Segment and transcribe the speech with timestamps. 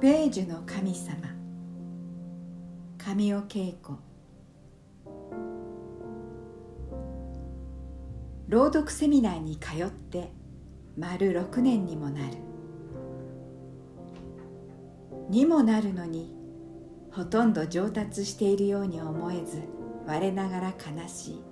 [0.00, 1.28] 米寿の神様。
[2.96, 3.98] 神尾恵子。
[8.48, 10.32] 朗読セミナーに通って
[10.96, 12.38] 丸6年にもなる。
[15.28, 16.34] にもなるのに
[17.12, 19.60] ほとんど上達しているように思えず
[20.06, 21.42] 我ながら悲しい。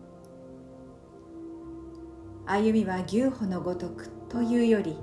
[2.46, 4.96] 歩みは牛歩のごとくというより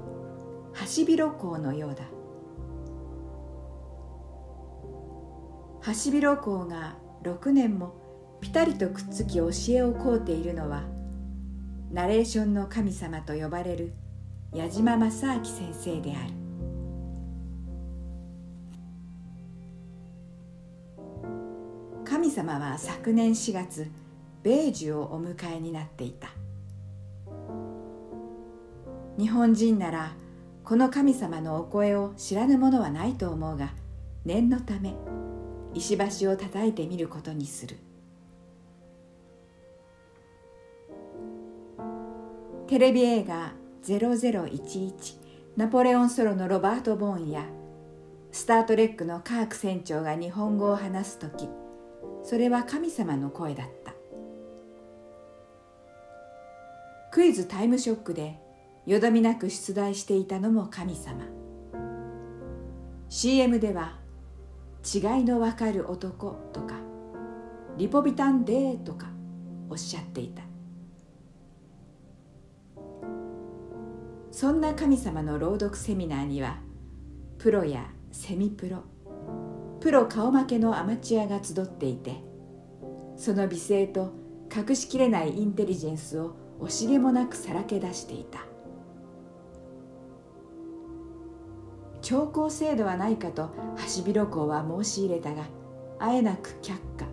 [0.74, 2.15] ハシビロコウのようだ。
[5.86, 7.94] ハシビロコウが6年も
[8.42, 10.82] ぴたりとくっつき教えを請うているのは
[11.92, 13.94] ナレーションの神様と呼ばれる
[14.52, 16.34] 矢島正明先生である。
[22.04, 23.88] 神様は昨年4月
[24.42, 26.30] 米寿をお迎えになっていた。
[29.20, 30.14] 日本人なら
[30.64, 33.70] この神様のお声を知らぬ者はないと思うが
[34.26, 34.96] 念のため
[35.76, 37.78] 石橋を叩いてみることにする。
[42.68, 45.18] テレビ映画0011
[45.56, 47.46] ナポレオンソロのロバート・ボーンや
[48.32, 51.48] スター・トレックのカーク船長が日本語を話す時
[52.24, 53.94] それは神様の声だった。
[57.12, 58.40] クイズタイムショックで
[58.86, 61.26] よどみなく出題していたのも神様。
[63.10, 64.00] CM では
[64.94, 66.76] 「違いのわかる男」とか
[67.78, 69.08] 「リポビタンデー」とか
[69.70, 70.44] おっしゃっていた。
[74.32, 76.58] そんな神様の朗読セミナーには
[77.38, 78.84] プロやセミプロ
[79.80, 82.22] プロ顔負けのアマチュアが集っていて
[83.16, 84.12] その美声と
[84.54, 88.55] 隠しきれないインテリジェンスを惜しげもなくさらけ出していた。
[92.06, 95.42] 超高制度はないかとハシビロコウは申し入れたが
[95.98, 97.08] あえなく却下。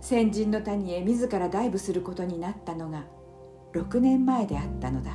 [0.00, 3.04] 先人の谷へ自らダイブすることになったのが
[3.74, 5.12] 6年前であったのだ。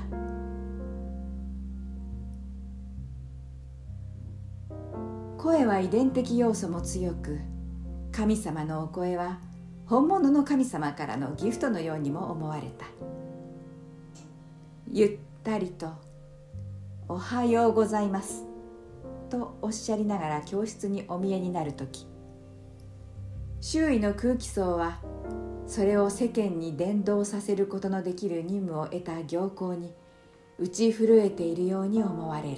[5.40, 7.40] 声は遺伝的要素も強く
[8.12, 9.40] 神様のお声は
[9.88, 12.86] 本物の神様からのギフトのようにも思われた。
[14.92, 15.90] ゆったりと
[17.10, 18.46] 「おはようございます」
[19.30, 22.08] とおっしゃりながら教室にお見えになる時。
[23.62, 25.00] 周囲の空気層は
[25.66, 29.94] それを世間に伝導させることのできる任務を得た行幸に
[30.60, 32.58] 打ち震えているように思われる。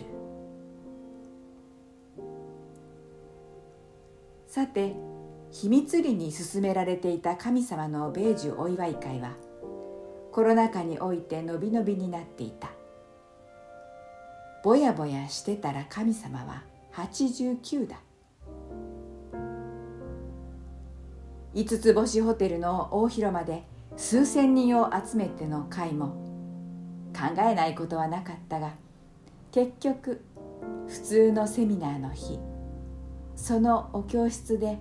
[4.48, 4.96] さて
[5.52, 9.36] 秘密裏に進められていた神様の米寿お祝い会は
[10.32, 12.79] コロナ禍においてのびのびになっていた。
[14.64, 17.98] ぼやぼやしてたら神様は89だ。
[21.54, 23.64] 五つ星ホテルの大広間で
[23.98, 26.10] 数千人を集めての会も
[27.14, 28.74] 考えないことはなかったが
[29.52, 30.24] 結局
[30.88, 32.40] 普通のセミナーの日
[33.36, 34.78] そのお教室で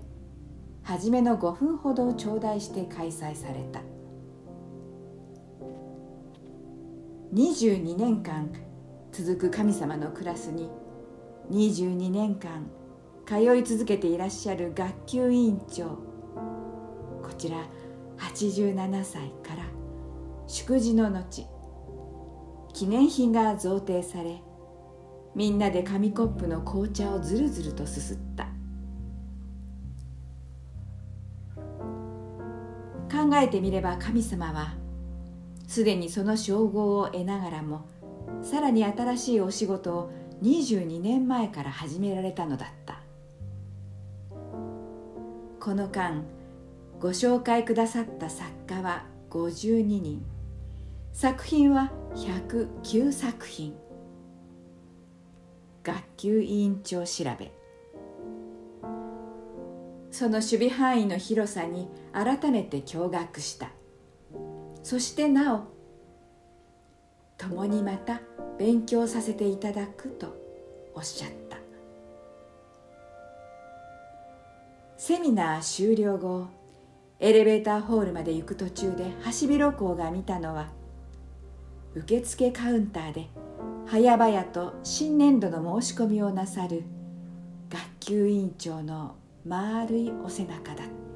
[0.82, 3.80] 初めの5分ほどを頂戴して開催された。
[7.34, 8.50] 22年間
[9.18, 10.70] 続く神様のクラスに
[11.50, 12.70] 22年間
[13.26, 15.86] 通い続けていらっしゃる学級委員長。
[17.20, 17.56] こちら
[18.18, 19.64] 87歳から
[20.46, 21.48] 祝辞の後
[22.72, 24.40] 記念品が贈呈され
[25.34, 28.44] みんなで紙コップの紅茶をずるずるとすすった。
[33.10, 34.76] 考えてみれば神様は
[35.66, 37.97] すでにその称号を得ながらも
[38.42, 40.10] さらに新しいお仕事を
[40.42, 43.00] 22年前から始められたのだった。
[45.60, 46.24] この間
[47.00, 50.24] ご紹介くださった作家は52人。
[51.12, 53.74] 作品は109作品。
[55.82, 57.52] 学級委員長調べ。
[60.10, 63.70] その守備範囲の広さに改めて驚愕した。
[64.82, 65.77] そしてなお
[67.38, 68.20] 共にまた
[68.58, 70.36] 勉強させていただくと
[70.94, 71.56] おっしゃった。
[74.96, 76.48] セミナー終了後
[77.20, 80.68] エレベーターホールまで行く途中でハシビロコウが見たのは
[81.94, 83.28] 受付カウンターで
[83.86, 86.82] 早々と新年度の申し込みをなさる
[87.70, 89.14] 学級委員長の
[89.46, 91.07] 丸いお背中だった。